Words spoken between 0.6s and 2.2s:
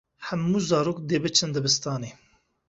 zarok dê biçin dibistanê.